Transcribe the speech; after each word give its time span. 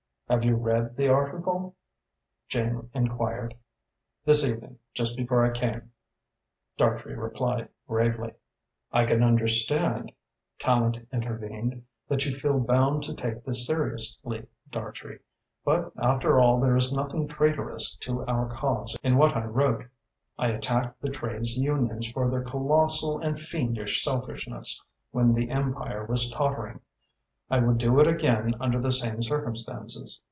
"Have 0.31 0.45
you 0.45 0.55
read 0.55 0.95
the 0.95 1.09
article?" 1.09 1.75
Jane 2.47 2.89
enquired. 2.93 3.53
"This 4.23 4.45
evening, 4.45 4.79
just 4.93 5.17
before 5.17 5.43
I 5.45 5.49
came," 5.51 5.91
Dartrey 6.77 7.17
replied 7.17 7.67
gravely. 7.85 8.35
"I 8.93 9.03
can 9.03 9.23
understand," 9.23 10.13
Tallente 10.57 11.05
intervened, 11.11 11.83
"that 12.07 12.25
you 12.25 12.33
feel 12.33 12.61
bound 12.61 13.03
to 13.03 13.13
take 13.13 13.43
this 13.43 13.65
seriously, 13.65 14.47
Dartrey, 14.69 15.19
but 15.65 15.91
after 15.97 16.39
all 16.39 16.61
there 16.61 16.77
is 16.77 16.93
nothing 16.93 17.27
traitorous 17.27 17.97
to 17.97 18.23
our 18.25 18.47
cause 18.55 18.97
in 19.03 19.17
what 19.17 19.35
I 19.35 19.43
wrote. 19.43 19.83
I 20.39 20.47
attacked 20.51 21.01
the 21.01 21.09
trades 21.09 21.57
unions 21.57 22.09
for 22.09 22.29
their 22.31 22.45
colossal 22.45 23.19
and 23.19 23.37
fiendish 23.37 24.01
selfishness 24.01 24.81
when 25.11 25.33
the 25.33 25.49
Empire 25.49 26.05
was 26.05 26.29
tottering. 26.29 26.79
I 27.49 27.59
would 27.59 27.79
do 27.79 27.99
it 27.99 28.07
again 28.07 28.55
under 28.61 28.79
the 28.79 28.93
same 28.93 29.21
circumstances. 29.21 30.17